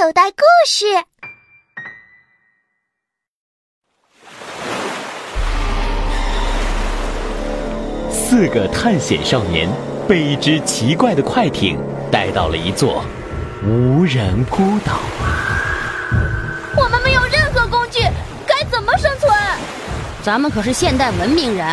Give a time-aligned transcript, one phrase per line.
[0.00, 0.86] 口袋故事。
[8.08, 9.68] 四个探险少年
[10.06, 11.80] 被一只奇怪的快艇
[12.12, 13.04] 带到了一座
[13.64, 15.00] 无人孤岛。
[16.76, 17.98] 我们没有任何工具，
[18.46, 19.28] 该怎么生存？
[20.22, 21.66] 咱们可是现代文明人，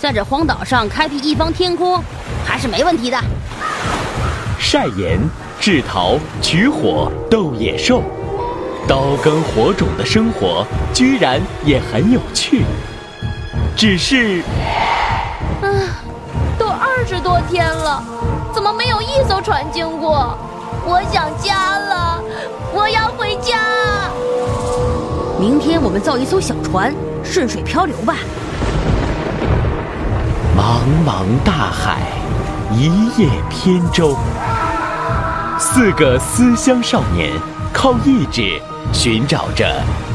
[0.00, 2.02] 在这荒岛上开辟一方天空，
[2.44, 3.18] 还是没问题的。
[4.58, 5.20] 晒盐、
[5.60, 8.02] 制陶、取火、斗野兽，
[8.88, 12.64] 刀耕火种的生活居然也很有趣。
[13.76, 14.42] 只是，
[15.60, 15.68] 啊，
[16.58, 18.02] 都二十多天了，
[18.54, 20.34] 怎么没有一艘船经过？
[20.86, 22.22] 我想家了，
[22.72, 23.58] 我要回家。
[25.38, 26.90] 明天我们造一艘小船，
[27.22, 28.14] 顺水漂流吧。
[30.56, 31.98] 茫茫大海，
[32.74, 34.16] 一叶扁舟。
[35.62, 37.30] 四个思乡少年
[37.70, 38.58] 靠意志
[38.94, 39.70] 寻找着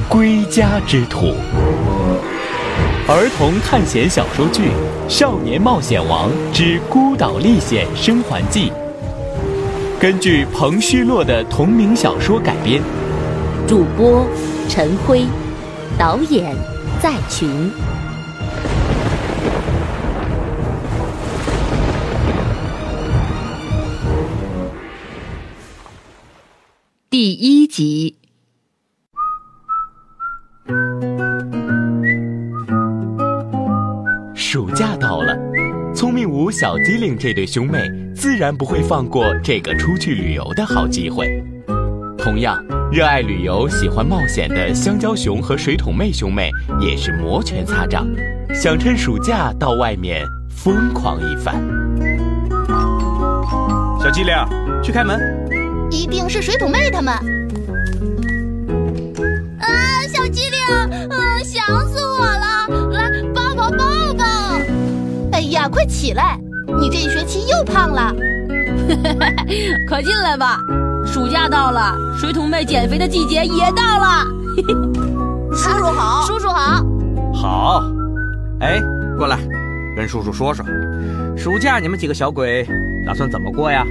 [0.09, 1.35] 归家之途。
[3.07, 4.63] 儿童探险小说剧
[5.07, 8.71] 《少年冒险王之孤岛历险生还记》，
[10.01, 12.81] 根据彭虚洛的同名小说改编。
[13.67, 14.25] 主播
[14.67, 15.27] 陈辉，
[15.95, 16.55] 导演
[16.99, 17.71] 在群。
[27.17, 28.17] 第一集。
[34.35, 35.33] 暑假到了，
[35.95, 37.79] 聪明五小机灵这对兄妹
[38.13, 41.41] 自然不会放过这个出去旅游的好机会。
[42.17, 48.05] 同样，热爱旅游、喜欢冒险的香蕉熊和水桶妹兄妹也是摩拳擦掌，
[48.53, 51.65] 想趁暑假到外面疯狂一番。
[54.01, 54.35] 小机灵，
[54.83, 55.44] 去开门。
[55.89, 57.13] 一定是水桶妹他们。
[59.59, 59.67] 啊，
[60.13, 60.59] 小机灵，
[61.09, 64.25] 嗯，想死我了，来抱抱抱抱。
[65.31, 66.39] 哎呀，快起来！
[66.79, 68.13] 你这一学期又胖了。
[69.87, 70.59] 快进来吧，
[71.05, 74.25] 暑假到了，水桶妹减肥的季节也到了。
[75.53, 76.85] 叔叔好，叔叔好。
[77.33, 77.83] 好，
[78.59, 78.81] 哎，
[79.17, 79.37] 过来，
[79.95, 80.65] 跟叔叔说说，
[81.37, 82.65] 暑假你们几个小鬼
[83.05, 83.85] 打算怎么过呀？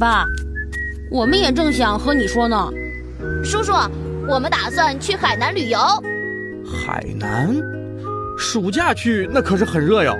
[0.00, 0.24] 爸，
[1.10, 2.70] 我们也正想和你说呢。
[3.44, 3.74] 叔叔，
[4.26, 5.78] 我们打算去海南旅游。
[6.64, 7.54] 海南，
[8.38, 10.16] 暑假去那可是很热哟。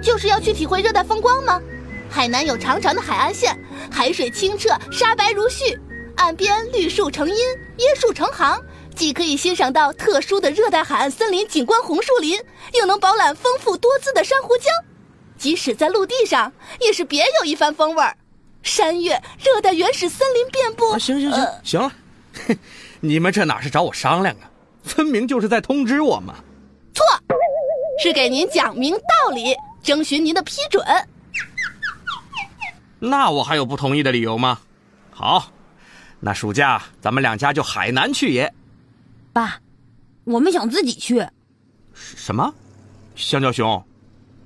[0.00, 1.60] 就是要去体会热带风光吗？
[2.08, 3.58] 海南有长长的海岸线，
[3.90, 5.76] 海水清澈，沙白如絮，
[6.14, 7.34] 岸边绿树成荫，
[7.78, 8.56] 椰树成行，
[8.94, 12.40] 既可以欣赏到特殊的热带海岸森林景观红树林，
[12.78, 14.66] 又能饱览丰富多姿的珊瑚礁。
[15.36, 18.16] 即使在陆地上，也是别有一番风味儿。
[18.68, 20.90] 山岳、热带原始森林遍布。
[20.92, 21.92] 啊、行行行，呃、行了，
[23.00, 24.50] 你们这哪是找我商量啊？
[24.82, 26.34] 分明就是在通知我嘛！
[26.94, 27.04] 错，
[28.02, 30.84] 是给您讲明道理，征询您的批准。
[33.00, 34.60] 那我还有不同意的理由吗？
[35.10, 35.50] 好，
[36.20, 38.52] 那暑假咱们两家就海南去也。
[39.32, 39.60] 爸，
[40.24, 41.26] 我们想自己去。
[41.92, 42.54] 什么？
[43.14, 43.84] 香蕉熊，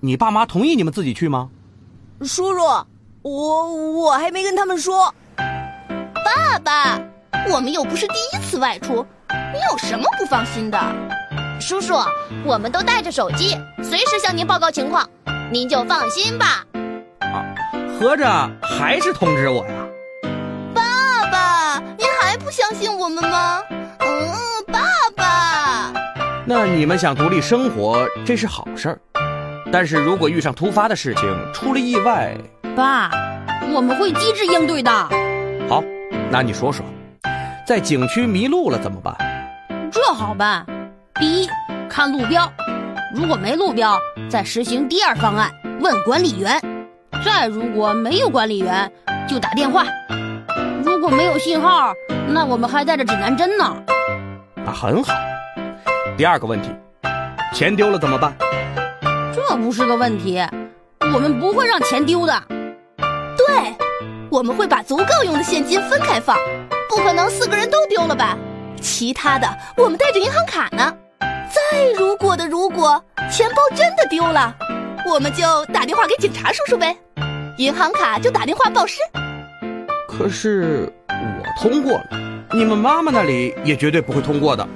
[0.00, 1.50] 你爸妈同意你们自己去吗？
[2.22, 2.60] 叔叔。
[3.22, 7.00] 我我还没跟他们说，爸爸，
[7.52, 9.06] 我们又不是第一次外出，
[9.52, 10.78] 你有什么不放心的？
[11.60, 11.94] 叔叔，
[12.44, 15.08] 我们都带着手机，随时向您报告情况，
[15.52, 16.64] 您就放心吧。
[17.20, 17.46] 啊，
[17.96, 18.26] 合着
[18.60, 19.86] 还是通知我呀？
[20.74, 23.62] 爸爸，您还不相信我们吗？
[24.00, 24.34] 嗯，
[24.66, 24.80] 爸
[25.14, 25.92] 爸。
[26.44, 28.98] 那你们想独立生活，这是好事儿，
[29.72, 32.36] 但是如果遇上突发的事情，出了意外。
[32.74, 33.10] 爸，
[33.74, 34.90] 我们会机智应对的。
[35.68, 35.82] 好，
[36.30, 36.84] 那你说说，
[37.66, 39.14] 在景区迷路了怎么办？
[39.90, 40.64] 这好办，
[41.16, 41.48] 第一，
[41.88, 42.50] 看路标，
[43.14, 45.50] 如果没路标，再实行第二方案，
[45.80, 46.60] 问管理员。
[47.24, 48.90] 再如果没有管理员，
[49.28, 49.84] 就打电话。
[50.82, 51.92] 如果没有信号，
[52.28, 53.76] 那我们还带着指南针呢。
[54.56, 55.12] 那很好。
[56.16, 56.70] 第二个问题，
[57.52, 58.32] 钱丢了怎么办？
[59.34, 60.40] 这不是个问题，
[61.00, 62.42] 我们不会让钱丢的。
[63.36, 63.74] 对，
[64.30, 66.36] 我们会把足够用的现金分开放，
[66.88, 68.36] 不可能四个人都丢了吧？
[68.80, 70.94] 其他的我们带着银行卡呢。
[71.20, 74.54] 再如果的如果，钱包真的丢了，
[75.06, 76.96] 我们就打电话给警察叔叔呗，
[77.58, 78.98] 银行卡就打电话报失。
[80.08, 82.06] 可是我通过了，
[82.52, 84.66] 你们妈妈那里也绝对不会通过的。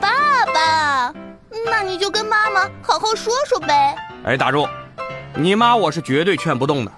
[0.00, 0.10] 爸
[0.52, 1.14] 爸，
[1.70, 3.94] 那你就跟妈妈好好说说呗。
[4.24, 4.66] 哎，打住！
[5.34, 6.92] 你妈我是绝对劝不动的。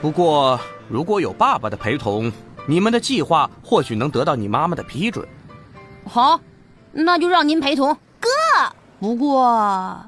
[0.00, 0.58] 不过
[0.88, 2.32] 如果有爸爸的陪同，
[2.66, 5.26] 你们的计划或许能得到你妈妈的批准。
[6.04, 6.40] 好，
[6.92, 7.92] 那就让您陪同。
[8.20, 8.28] 哥，
[9.00, 10.00] 不过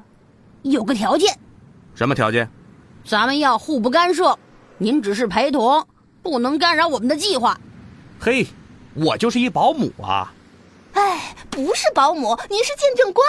[0.61, 1.37] 有个条件，
[1.93, 2.49] 什么条件？
[3.03, 4.37] 咱们要互不干涉。
[4.77, 5.85] 您只是陪同，
[6.21, 7.59] 不能干扰我们的计划。
[8.19, 8.47] 嘿，
[8.93, 10.33] 我就是一保姆啊。
[10.93, 13.25] 哎，不是保姆，您是见证官，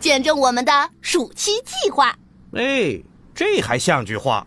[0.00, 2.14] 见证我们的暑期计划。
[2.54, 3.00] 哎，
[3.34, 4.46] 这还像句话。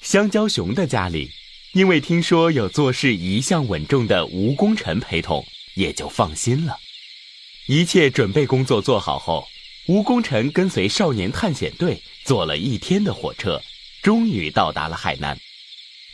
[0.00, 1.30] 香蕉熊的家里，
[1.72, 6.76] 因为听说有做事一向稳重的吴功臣陪同，也就放心了。
[7.68, 9.46] 一切准备工作做好后，
[9.86, 13.62] 吴功臣跟随少年探险队坐了一天的火车，
[14.02, 15.38] 终于到达了海南。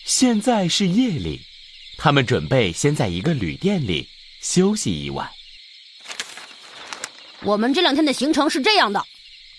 [0.05, 1.41] 现在是夜里，
[1.96, 4.08] 他们准备先在一个旅店里
[4.40, 5.31] 休息一晚。
[7.43, 9.04] 我们这两天的行程是这样的：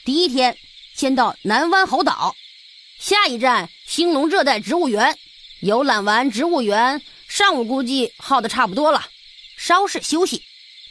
[0.06, 0.58] 第一天，
[0.96, 2.36] 先到南湾猴岛，
[3.00, 5.18] 下一站兴隆热带植物园。
[5.62, 9.06] 游览完植物园，上午估计耗的差不多了，
[9.58, 10.44] 稍事休息。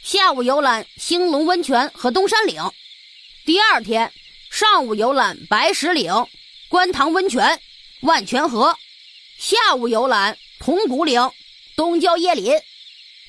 [0.03, 2.61] 下午游览兴隆温泉和东山岭。
[3.45, 4.11] 第二天
[4.49, 6.11] 上午游览白石岭、
[6.67, 7.61] 观塘温泉、
[8.01, 8.77] 万泉河。
[9.37, 11.29] 下午游览铜鼓岭、
[11.75, 12.53] 东郊椰林。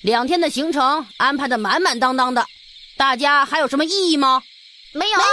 [0.02, 2.46] 两天的行程安排的满满当当的，
[2.96, 4.42] 大家还有什么异议吗？
[4.92, 5.28] 没有，没有。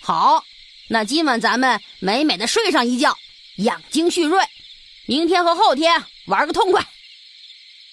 [0.00, 0.44] 好，
[0.88, 3.16] 那今晚咱们美美的睡上一觉，
[3.56, 4.42] 养精蓄锐。
[5.06, 6.86] 明天和后天玩个痛快。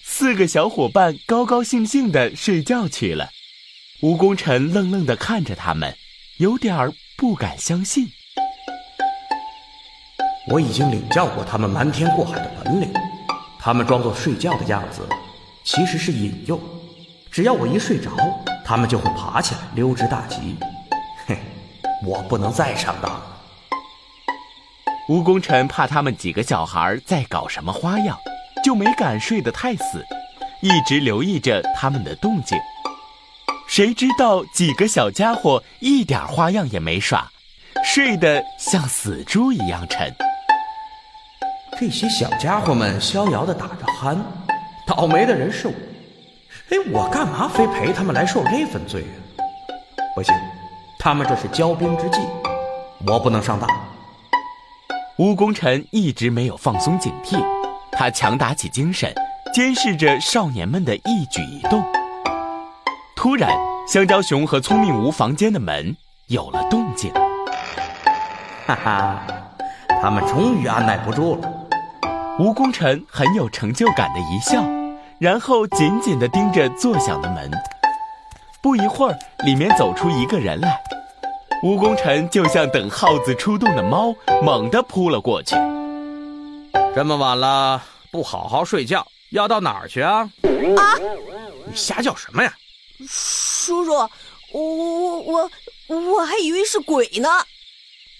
[0.02, 3.30] 四个小伙伴高高兴兴的睡觉去了。
[4.00, 5.96] 吴功臣愣愣的看着他们，
[6.38, 8.10] 有点儿不敢相信。
[10.48, 12.92] 我已经领教过他们瞒天过海的本领，
[13.58, 15.02] 他们装作睡觉的样子，
[15.64, 16.60] 其实是引诱。
[17.32, 18.10] 只要我一睡着，
[18.64, 20.56] 他们就会爬起来溜之大吉。
[21.26, 21.36] 嘿，
[22.04, 23.22] 我不能再上当了。
[25.08, 28.16] 吴功臣怕他们几个小孩在搞什么花样，
[28.62, 30.04] 就没敢睡得太死，
[30.62, 32.56] 一直留意着他们的动静。
[33.66, 37.28] 谁知道几个小家伙一点花样也没耍，
[37.84, 40.14] 睡得像死猪一样沉。
[41.78, 44.16] 这些小家伙们逍遥的打着鼾，
[44.86, 45.74] 倒霉的人是我。
[46.70, 49.44] 哎，我干嘛非陪他们来受这份罪啊？
[50.14, 50.34] 不行，
[50.98, 52.18] 他们这是骄兵之计，
[53.06, 53.68] 我不能上当。
[55.18, 57.36] 吴功臣一直没有放松警惕，
[57.92, 59.14] 他强打起精神，
[59.52, 61.84] 监视着少年们的一举一动。
[63.14, 63.50] 突然，
[63.86, 65.94] 香蕉熊和聪明吴房间的门
[66.28, 67.12] 有了动静。
[68.66, 69.22] 哈哈，
[70.00, 71.52] 他们终于按耐不住了。
[72.38, 74.62] 吴功臣很有成就感的一笑，
[75.18, 77.50] 然后紧紧的盯着作响的门。
[78.62, 80.78] 不一会儿，里面走出一个人来。
[81.62, 85.56] 吴功臣就像等耗子出洞的猫，猛地扑了过去。
[86.94, 90.30] 这么晚了，不好好睡觉，要到哪儿去啊？
[90.76, 90.82] 啊！
[91.64, 92.52] 你瞎叫什么呀？
[93.08, 94.10] 叔叔，我
[94.52, 95.50] 我我
[95.88, 97.30] 我我还以为是鬼呢。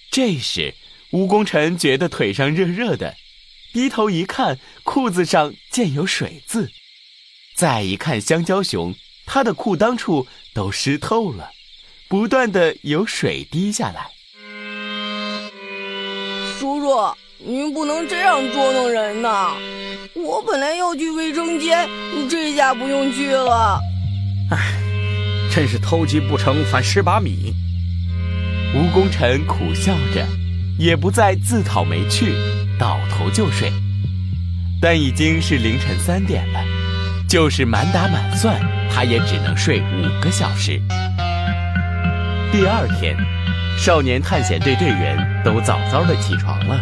[0.09, 0.73] 这时，
[1.11, 3.13] 吴功臣觉得腿上热热的，
[3.77, 6.71] 低头一看，裤子上见有水渍。
[7.55, 8.95] 再一看香蕉熊，
[9.27, 11.51] 他的裤裆处都湿透了。
[12.07, 14.07] 不断的有水滴下来。
[16.57, 19.53] 叔叔，您不能这样捉弄人呐！
[20.15, 21.87] 我本来要去卫生间，
[22.27, 23.79] 这下不用去了。
[24.49, 24.73] 唉，
[25.53, 27.53] 真是偷鸡不成反蚀把米。
[28.73, 30.25] 吴功臣苦笑着，
[30.79, 32.33] 也不再自讨没趣，
[32.79, 33.71] 倒头就睡。
[34.79, 36.59] 但已经是凌晨三点了，
[37.27, 38.59] 就是满打满算，
[38.93, 40.79] 他也只能睡五个小时。
[42.51, 43.17] 第二天，
[43.77, 46.79] 少年探险队队员都早早的起床了。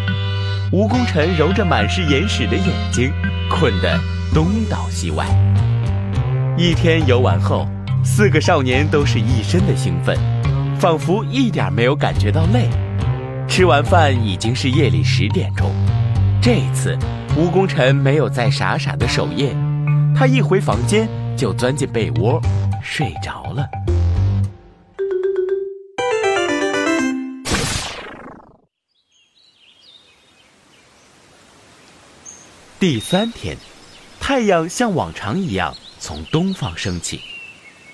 [0.71, 3.11] 吴功臣揉着满是眼屎的眼睛，
[3.49, 3.97] 困得
[4.33, 5.25] 东倒西歪。
[6.57, 7.67] 一天游完后，
[8.03, 10.17] 四个少年都是一身的兴奋，
[10.79, 12.69] 仿佛一点没有感觉到累。
[13.55, 15.73] 吃完饭已经是夜里十点钟。
[16.41, 16.99] 这次，
[17.37, 19.55] 吴功臣没有再傻傻的守夜，
[20.13, 21.07] 他一回房间
[21.37, 22.37] 就钻进被窝，
[22.83, 23.65] 睡着了。
[32.77, 33.55] 第三天，
[34.19, 37.21] 太阳像往常一样从东方升起，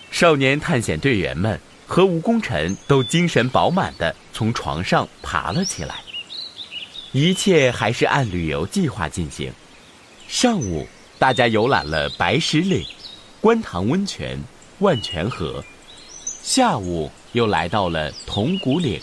[0.09, 5.95] 少年探险队员们和吴功臣都精神饱满地从床上爬了起来。
[7.11, 9.51] 一切还是按旅游计划进行。
[10.25, 10.87] 上午，
[11.19, 12.81] 大家游览了白石岭、
[13.41, 14.41] 观塘温泉、
[14.79, 15.61] 万泉河；
[16.41, 19.01] 下午又来到了铜鼓岭。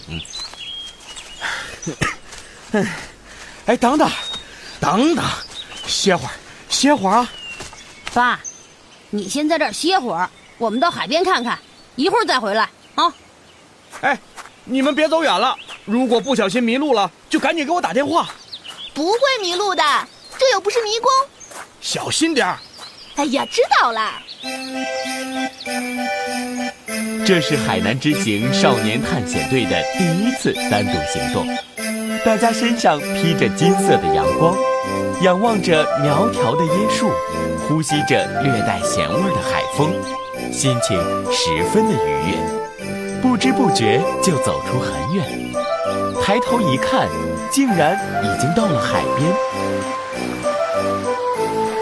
[3.66, 4.10] 哎，等等，
[4.80, 5.22] 等等，
[5.86, 6.32] 歇会儿，
[6.70, 7.30] 歇会儿啊！
[8.14, 8.40] 爸，
[9.10, 11.58] 你先在这儿歇会儿，我们到海边看看，
[11.96, 12.66] 一会儿再回来
[12.98, 13.14] 啊。
[14.00, 14.18] 哎，
[14.64, 18.28] 你们别走远了，如果不小心迷路了，就赶紧给我打电话。
[18.92, 19.82] 不会迷路的，
[20.36, 21.10] 这又不是迷宫。
[21.80, 22.58] 小心点儿。
[23.14, 24.12] 哎呀，知道了。
[27.26, 31.46] 这是海南之行少年探险队的第一次单独行动，
[32.24, 34.56] 大家身上披着金色的阳光，
[35.22, 37.10] 仰望着苗条的椰树，
[37.66, 39.92] 呼吸着略带咸味的海风，
[40.52, 40.96] 心情
[41.32, 42.67] 十分的愉悦。
[43.20, 45.24] 不知不觉就走出很远，
[46.22, 47.08] 抬头一看，
[47.50, 49.32] 竟然已经到了海边，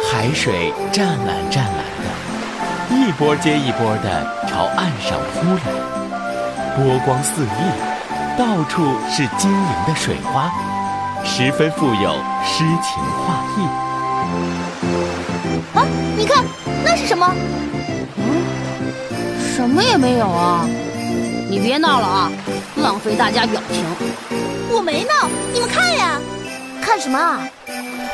[0.04, 5.62] 海水湛蓝湛蓝的，一波接一波的朝岸上扑来，
[6.76, 7.46] 波光四溢，
[8.38, 10.50] 到处是晶莹的水花，
[11.24, 12.12] 十分富有
[12.44, 13.66] 诗情画意。
[15.74, 15.84] 啊，
[16.16, 16.42] 你看，
[16.82, 17.30] 那是什么？
[18.16, 18.24] 嗯
[19.54, 20.68] 什么也没有啊！
[21.48, 22.32] 你别闹了啊，
[22.76, 23.84] 浪费大家表情。
[24.70, 26.20] 我没闹，你们看呀，
[26.82, 27.48] 看什么啊？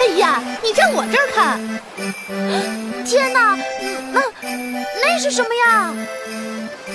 [0.01, 1.61] 哎呀，你站我这儿看。
[3.05, 3.57] 天哪，
[4.13, 4.21] 那
[5.01, 5.95] 那是什么呀？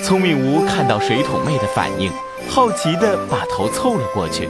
[0.04, 2.10] 聪明吴看到水桶妹的反应，
[2.48, 4.48] 好奇地把头凑了过去。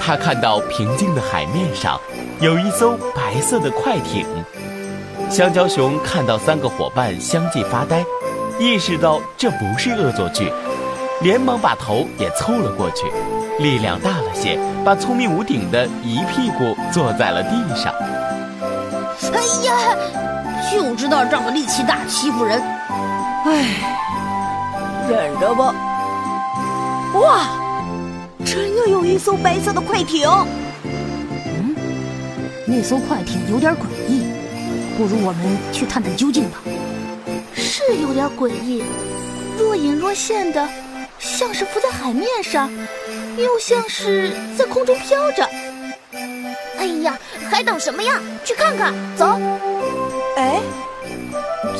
[0.00, 2.00] 他看到平静的海面上
[2.40, 4.26] 有一艘白色的快艇。
[5.28, 8.02] 香蕉熊看到三个伙伴相继发呆，
[8.58, 10.50] 意识到这不是恶作剧，
[11.22, 13.04] 连忙把头也凑了过去，
[13.62, 17.92] 力量大了些，把聪明无顶的一屁股坐在了地上。
[19.32, 19.96] 哎呀，
[20.72, 22.62] 就知道仗着力气大欺负人。
[23.44, 23.66] 唉，
[25.10, 25.74] 忍着吧。
[27.14, 27.48] 哇，
[28.44, 30.26] 真的有一艘白色的快艇。
[30.84, 31.76] 嗯，
[32.66, 34.24] 那艘快艇有点诡异，
[34.96, 36.58] 不如我们去探探究竟吧。
[37.54, 38.82] 是有点诡异，
[39.58, 40.66] 若隐若现的，
[41.20, 42.70] 像是浮在海面上，
[43.36, 45.48] 又像是在空中飘着。
[46.78, 47.18] 哎呀，
[47.50, 48.18] 还等什么呀？
[48.44, 49.38] 去看看，走！
[50.36, 50.60] 哎，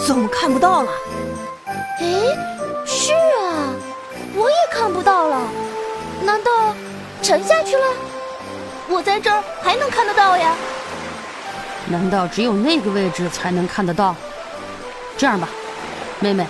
[0.07, 0.93] 怎么看不到了？
[2.01, 2.05] 哎，
[2.87, 3.73] 是啊，
[4.35, 5.41] 我也看不到了。
[6.23, 6.75] 难道
[7.23, 7.87] 沉下去了？
[8.89, 10.55] 我在这儿还能看得到呀？
[11.87, 14.15] 难道只有那个位置才能看得到？
[15.17, 15.49] 这样吧，
[16.19, 16.47] 妹妹，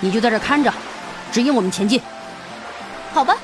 [0.00, 0.72] 你就在这儿看着，
[1.38, 2.02] 指引我们前进。
[3.14, 3.36] 好吧，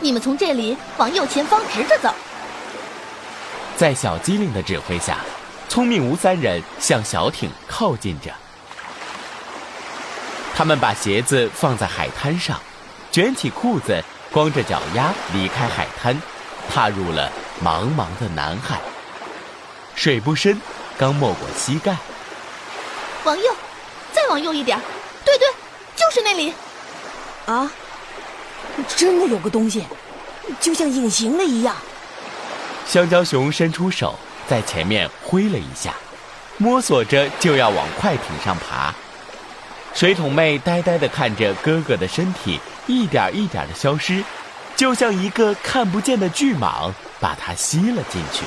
[0.00, 2.12] 你们从这里往右前方直着走。
[3.76, 5.18] 在小机灵的指挥下，
[5.68, 8.32] 聪明吴三人向小艇靠近着。
[10.52, 12.60] 他们把鞋子放在海滩上，
[13.12, 14.02] 卷起裤子，
[14.32, 16.20] 光着脚丫离开海滩，
[16.68, 17.30] 踏入了
[17.64, 18.80] 茫茫的南海。
[19.94, 20.60] 水不深，
[20.98, 21.94] 刚没过膝盖。
[23.22, 23.54] 往右，
[24.12, 24.76] 再往右一点。
[25.24, 25.46] 对对，
[25.94, 26.52] 就是那里。
[27.46, 27.70] 啊，
[28.96, 29.84] 真的有个东西，
[30.60, 31.74] 就像隐形的一样。
[32.86, 34.18] 香蕉熊伸出手，
[34.48, 35.94] 在前面挥了一下，
[36.58, 38.94] 摸索着就要往快艇上爬。
[39.94, 44.24] 水桶妹呆呆地看着哥哥的身体一点一点的消失，
[44.74, 48.44] 就像一个看不见的巨蟒把它吸了进去。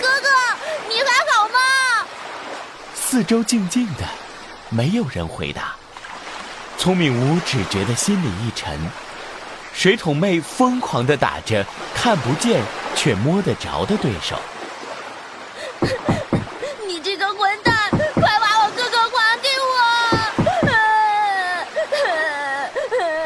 [0.00, 0.28] 哥哥，
[0.88, 2.06] 你还好吗？
[2.94, 4.04] 四周静静的，
[4.70, 5.74] 没有人回答。
[6.84, 8.78] 聪明吴只觉得心里一沉。
[9.72, 11.64] 水桶妹疯狂地打着
[11.94, 12.60] 看不见
[12.94, 14.38] 却摸得着的对手。
[16.86, 19.68] 你这个混蛋，快把我哥哥还给我！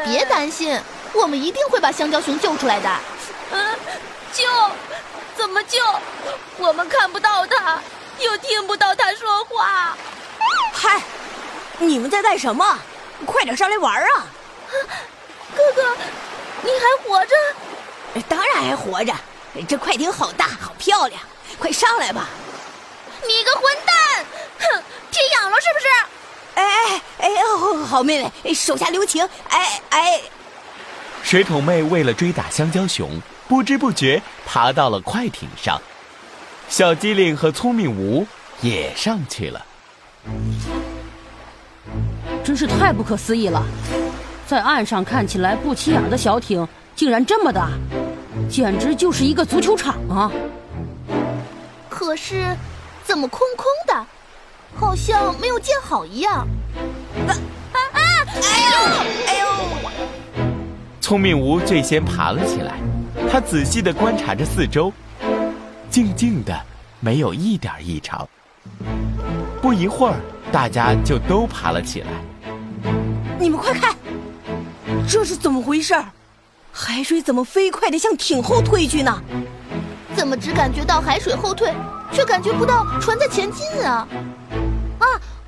[0.07, 0.79] 别担心，
[1.11, 2.89] 我们一定会把香蕉熊救出来的。
[3.51, 3.75] 嗯，
[4.31, 4.45] 救？
[5.35, 5.79] 怎么救？
[6.59, 7.77] 我们看不到他，
[8.19, 9.97] 又听不到他说话。
[10.71, 11.01] 嗨，
[11.77, 12.79] 你们在干什么？
[13.25, 14.27] 快点上来玩啊！
[15.55, 15.95] 哥哥。
[16.61, 17.35] 你还活着？
[18.27, 19.13] 当然还活着。
[19.67, 21.21] 这快艇好大，好漂亮，
[21.57, 22.27] 快上来吧！
[23.27, 24.25] 你个混蛋！
[24.59, 25.87] 哼，皮痒了是不是？
[26.55, 27.31] 哎哎哎！
[27.57, 29.27] 好，好妹妹，手下留情！
[29.49, 30.21] 哎哎！
[31.23, 35.81] 水桶妹为了追打香蕉熊，不知不觉爬到了快艇上。
[36.69, 38.25] 小机灵和聪明吴
[38.61, 39.65] 也上去了。
[42.49, 43.63] 真是太不可思议了！
[44.47, 47.69] 在岸上看起来不起眼的小艇，竟然这么大，
[48.49, 50.31] 简直就是一个足球场啊！
[51.87, 52.57] 可是，
[53.03, 54.03] 怎么空空的，
[54.73, 56.47] 好像没有建好一样？
[57.27, 57.37] 啊
[57.71, 57.99] 啊啊！
[59.27, 59.45] 哎呦，
[60.41, 60.43] 哎呦！
[60.99, 62.73] 聪明吴最先爬了起来，
[63.31, 64.91] 他仔细的观察着四周，
[65.91, 66.59] 静静的，
[66.99, 68.27] 没有一点异常。
[69.61, 70.15] 不一会儿，
[70.51, 72.07] 大家就都爬了起来。
[73.39, 73.95] 你们快看，
[75.07, 75.95] 这是怎么回事？
[76.73, 79.17] 海水怎么飞快的向艇后退去呢？
[80.13, 81.73] 怎么只感觉到海水后退，
[82.11, 84.05] 却感觉不到船在前进啊？
[84.99, 85.05] 啊，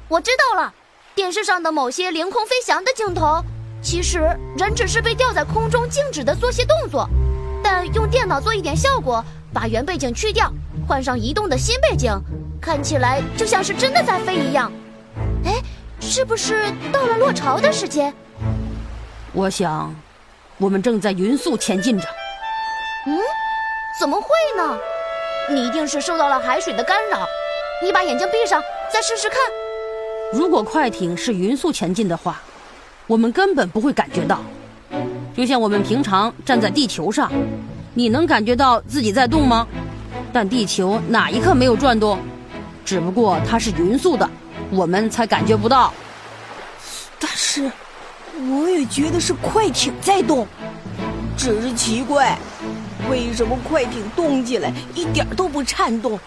[0.08, 0.74] 我知道了，
[1.14, 3.44] 电视上的某些凌空飞翔的镜头，
[3.82, 4.20] 其实
[4.58, 7.10] 人只是被吊在空中静止的做些动作，
[7.62, 10.50] 但用电脑做一点效果，把原背景去掉，
[10.88, 12.18] 换上移动的新背景，
[12.62, 14.72] 看起来就像是真的在飞一样。
[16.12, 18.14] 哎，是不是到了落潮的时间？
[19.32, 19.96] 我想，
[20.58, 22.06] 我们正在匀速前进着。
[23.08, 23.18] 嗯。
[23.98, 24.28] 怎么会
[24.58, 24.78] 呢？
[25.50, 27.26] 你一定是受到了海水的干扰。
[27.82, 29.40] 你把眼睛闭上，再试试看。
[30.34, 32.42] 如果快艇是匀速前进的话，
[33.08, 34.42] 我们根本不会感觉到。
[35.34, 37.32] 就像我们平常站在地球上，
[37.94, 39.66] 你能感觉到自己在动吗？
[40.34, 42.20] 但地球哪一刻没有转动？
[42.84, 44.30] 只不过它是匀速的，
[44.72, 45.94] 我们才感觉不到。
[47.20, 47.72] 但是，
[48.50, 50.48] 我也觉得是快艇在动，
[51.38, 52.38] 只是奇怪。
[53.10, 56.20] 为什么快艇动起来一点都不颤动？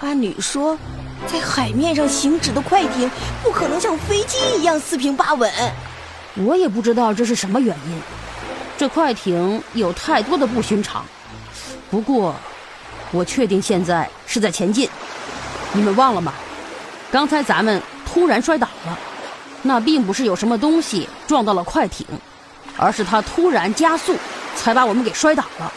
[0.00, 0.78] 按理说，
[1.26, 3.10] 在海面上行驶的快艇
[3.42, 5.50] 不可能像飞机一样四平八稳。
[6.36, 8.02] 我也不知道这是什么原因。
[8.76, 11.04] 这快艇有太多的不寻常。
[11.90, 12.34] 不过，
[13.12, 14.90] 我确定现在是在前进。
[15.72, 16.34] 你们忘了吗？
[17.14, 18.98] 刚才咱们突然摔倒了，
[19.62, 22.04] 那并不是有什么东西撞到了快艇，
[22.76, 24.16] 而是它突然加速，
[24.56, 25.72] 才把我们给摔倒了。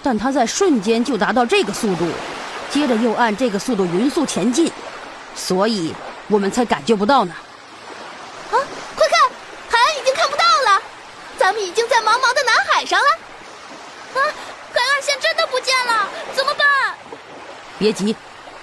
[0.00, 2.08] 但它在瞬间就达到这个速度，
[2.70, 4.70] 接着又按这个速度匀速前进，
[5.34, 5.92] 所以
[6.28, 7.34] 我们才感觉不到呢。
[8.52, 8.54] 啊，
[8.94, 9.20] 快看，
[9.68, 10.80] 海岸已经看不到了，
[11.36, 14.20] 咱们已经在茫茫的南海上了。
[14.20, 14.22] 啊，
[14.72, 16.94] 海岸线真的不见了，怎么办？
[17.76, 18.14] 别急，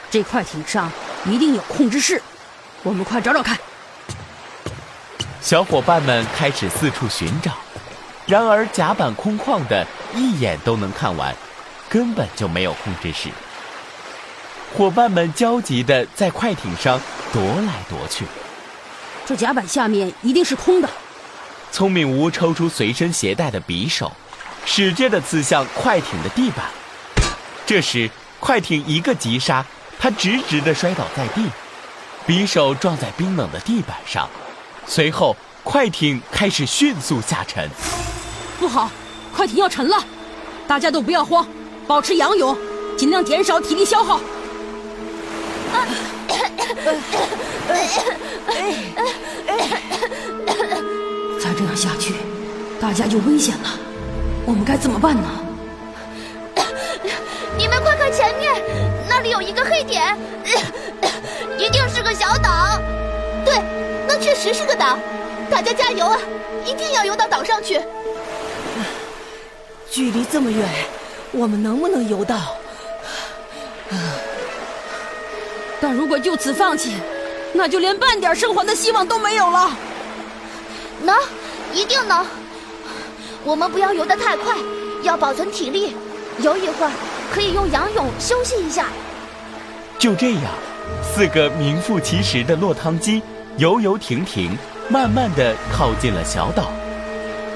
[0.09, 0.89] 这快艇上
[1.25, 2.21] 一定有控制室，
[2.83, 3.57] 我们快找找看。
[5.41, 7.51] 小伙伴们开始四处寻找。
[8.25, 9.85] 然而甲板空旷的，
[10.15, 11.33] 一眼都能看完，
[11.87, 13.29] 根本就没有控制室。
[14.75, 16.99] 伙伴们焦急地在快艇上
[17.33, 18.25] 踱来踱去。
[19.25, 20.89] 这甲板下面一定是空的。
[21.71, 24.11] 聪明吴抽出随身携带的匕首，
[24.65, 26.65] 使劲地刺向快艇的地板。
[27.65, 28.09] 这时，
[28.39, 29.63] 快艇一个急刹，
[29.99, 31.49] 他直直地摔倒在地，
[32.27, 34.29] 匕首撞在冰冷的地板上，
[34.85, 37.69] 随后快艇开始迅速下沉。
[38.59, 38.89] 不好，
[39.35, 39.97] 快艇要沉了！
[40.67, 41.45] 大家都不要慌，
[41.87, 42.57] 保持仰泳，
[42.97, 44.19] 尽量减少体力消耗。
[51.39, 52.15] 再这样下去，
[52.79, 53.69] 大家就危险了。
[54.45, 55.27] 我们该怎么办呢？
[59.45, 60.17] 一个黑点，
[61.57, 62.79] 一定是个小岛。
[63.45, 63.61] 对，
[64.07, 64.97] 那确实是个岛。
[65.49, 66.19] 大家加油啊！
[66.65, 67.79] 一定要游到岛上去。
[69.91, 70.67] 距离这么远，
[71.31, 72.55] 我们能不能游到？
[75.79, 76.95] 但如果就此放弃，
[77.53, 79.69] 那就连半点生还的希望都没有了。
[81.01, 81.15] 能，
[81.71, 82.25] 一定能。
[83.43, 84.55] 我们不要游得太快，
[85.03, 85.95] 要保存体力。
[86.39, 86.91] 游一会儿，
[87.31, 88.87] 可以用仰泳休息一下。
[89.97, 90.43] 就这样，
[91.01, 93.21] 四个名副其实的落汤鸡
[93.57, 94.55] 游游停停，
[94.89, 96.69] 慢慢的靠近了小岛。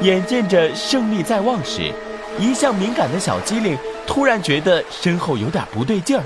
[0.02, 1.93] 眼见着胜利在望时，
[2.39, 6.23] 一向敏感的小机灵突然觉得身后有点不对劲儿，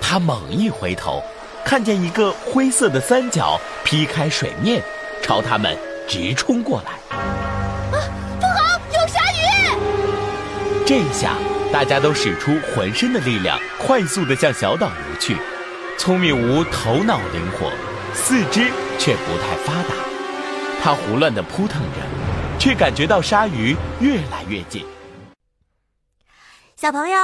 [0.00, 1.22] 他猛一回头，
[1.64, 4.82] 看见一个灰色的三角劈开水面，
[5.22, 7.16] 朝他们直冲过来。
[7.16, 8.04] 啊，
[8.38, 9.76] 不好，有鲨鱼！
[10.84, 11.32] 这下
[11.72, 15.34] 大家都使出浑身的力量，快速地向小岛游去。
[15.98, 17.72] 聪明无头脑灵活，
[18.12, 19.94] 四肢却不太发达，
[20.82, 24.84] 他胡乱地扑腾着，却感觉到鲨鱼越来越近。
[26.76, 27.18] 小朋友，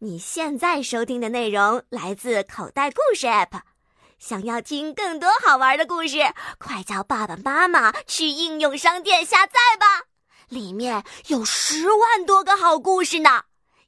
[0.00, 3.60] 你现在收听的内容来自口袋故事 App。
[4.18, 6.18] 想要听更多好玩的故事，
[6.58, 9.86] 快叫爸爸妈妈去应用商店下载吧，
[10.50, 13.44] 里面有十万多个好故事呢。